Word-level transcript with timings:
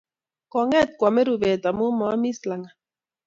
Konget 0.53 0.89
koame 0.99 1.21
rubet 1.27 1.61
amu 1.69 1.85
maamis 1.99 2.39
langat. 2.49 2.77